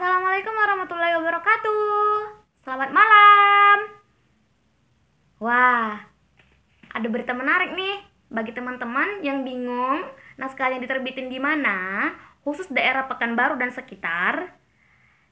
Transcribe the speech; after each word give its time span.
Assalamualaikum 0.00 0.56
warahmatullahi 0.56 1.12
wabarakatuh. 1.20 1.84
Selamat 2.64 2.88
malam. 2.88 3.78
Wah, 5.36 6.08
ada 6.88 7.04
berita 7.12 7.36
menarik 7.36 7.76
nih 7.76 8.00
bagi 8.32 8.56
teman-teman 8.56 9.20
yang 9.20 9.44
bingung 9.44 10.08
naskahnya 10.40 10.80
diterbitin 10.80 11.28
di 11.28 11.36
mana, 11.36 12.08
khusus 12.40 12.64
daerah 12.72 13.12
Pekanbaru 13.12 13.60
dan 13.60 13.76
sekitar. 13.76 14.56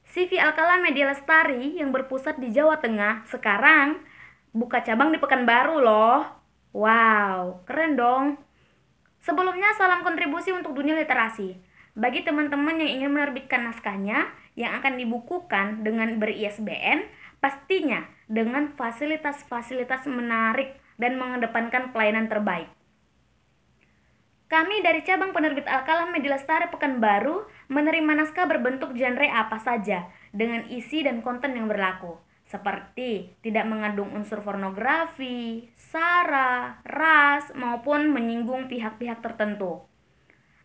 CV 0.05 0.37
Alkala 0.37 0.85
Media 0.85 1.09
Lestari 1.09 1.81
yang 1.81 1.89
berpusat 1.89 2.37
di 2.37 2.53
Jawa 2.53 2.77
Tengah 2.77 3.25
sekarang 3.25 4.05
buka 4.53 4.85
cabang 4.85 5.09
di 5.09 5.17
Pekanbaru 5.17 5.81
loh. 5.81 6.29
Wow, 6.77 7.65
keren 7.65 7.97
dong. 7.97 8.37
Sebelumnya 9.25 9.73
salam 9.81 10.05
kontribusi 10.05 10.53
untuk 10.53 10.77
dunia 10.77 10.93
literasi. 10.93 11.57
Bagi 11.99 12.23
teman-teman 12.23 12.79
yang 12.79 13.03
ingin 13.03 13.11
menerbitkan 13.11 13.67
naskahnya 13.67 14.31
yang 14.55 14.79
akan 14.79 15.03
dibukukan 15.03 15.83
dengan 15.83 16.23
ber-ISBN, 16.23 17.11
pastinya 17.43 18.07
dengan 18.31 18.71
fasilitas-fasilitas 18.79 20.07
menarik 20.07 20.79
dan 20.95 21.19
mengedepankan 21.19 21.91
pelayanan 21.91 22.31
terbaik. 22.31 22.71
Kami 24.47 24.79
dari 24.79 25.03
cabang 25.03 25.35
penerbit 25.35 25.67
Alkalam 25.67 26.15
Media 26.15 26.39
Lestari 26.39 26.71
Pekanbaru 26.71 27.51
menerima 27.67 28.13
naskah 28.15 28.47
berbentuk 28.47 28.95
genre 28.95 29.27
apa 29.27 29.59
saja 29.59 30.07
dengan 30.31 30.71
isi 30.71 31.03
dan 31.03 31.19
konten 31.19 31.59
yang 31.59 31.67
berlaku, 31.67 32.15
seperti 32.47 33.35
tidak 33.43 33.67
mengandung 33.67 34.15
unsur 34.15 34.39
pornografi, 34.47 35.67
sara, 35.75 36.79
ras, 36.87 37.51
maupun 37.59 38.07
menyinggung 38.15 38.71
pihak-pihak 38.71 39.19
tertentu. 39.19 39.83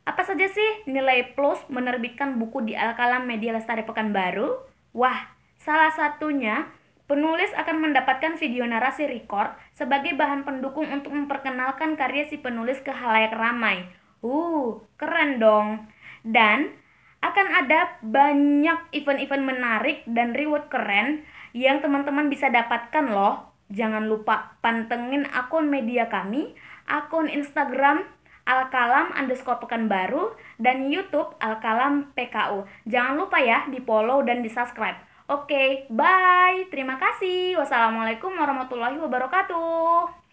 Apa 0.04 0.28
saja 0.28 0.52
sih 0.52 0.84
nilai 0.84 1.32
plus 1.32 1.64
menerbitkan 1.72 2.36
buku 2.36 2.68
di 2.68 2.76
Alkalam 2.76 3.24
Media 3.24 3.56
Lestari 3.56 3.88
Pekanbaru? 3.88 4.52
Wah, 4.92 5.32
salah 5.56 5.96
satunya 5.96 6.68
penulis 7.08 7.48
akan 7.56 7.80
mendapatkan 7.88 8.36
video 8.36 8.68
narasi 8.68 9.08
record 9.08 9.56
sebagai 9.72 10.12
bahan 10.20 10.44
pendukung 10.44 10.92
untuk 10.92 11.16
memperkenalkan 11.16 11.96
karya 11.96 12.28
si 12.28 12.36
penulis 12.36 12.84
ke 12.84 12.92
halayak 12.92 13.32
ramai. 13.32 13.88
Uh, 14.20 14.84
keren 15.00 15.40
dong. 15.40 15.88
Dan 16.28 16.76
akan 17.24 17.48
ada 17.64 17.96
banyak 18.04 18.92
event-event 18.92 19.44
menarik 19.48 20.04
dan 20.04 20.36
reward 20.36 20.68
keren 20.68 21.24
yang 21.56 21.80
teman-teman 21.80 22.28
bisa 22.28 22.52
dapatkan 22.52 23.08
loh. 23.08 23.56
Jangan 23.72 24.12
lupa 24.12 24.60
pantengin 24.60 25.24
akun 25.32 25.72
media 25.72 26.12
kami, 26.12 26.52
akun 26.92 27.32
Instagram 27.32 28.04
Alkalam 28.44 29.16
underscore 29.16 29.64
Pekanbaru 29.64 30.36
dan 30.60 30.92
YouTube 30.92 31.32
Alkalam 31.40 32.12
PKU. 32.12 32.68
Jangan 32.88 33.16
lupa 33.16 33.40
ya 33.40 33.64
di 33.72 33.80
follow 33.80 34.20
dan 34.28 34.44
di 34.44 34.52
subscribe. 34.52 35.00
Oke, 35.32 35.88
bye. 35.88 36.68
Terima 36.68 37.00
kasih. 37.00 37.56
Wassalamualaikum 37.56 38.36
warahmatullahi 38.36 39.00
wabarakatuh. 39.00 40.33